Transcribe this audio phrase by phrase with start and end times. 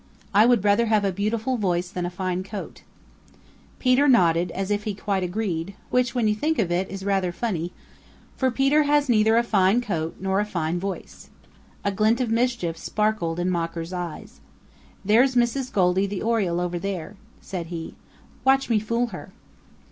[0.33, 2.81] I would rather have a beautiful voice than a fine coat."
[3.77, 7.31] Peter nodded as if he quite agreed, which, when you think of it, is rather
[7.31, 7.71] funny,
[8.35, 11.29] for Peter has neither a fine coat nor a fine voice.
[11.85, 14.39] A glint of mischief sparkled in Mocker's eyes.
[15.05, 15.71] "There's Mrs.
[15.71, 17.93] Goldy the Oriole over there," said he.
[18.43, 19.31] "Watch me fool her."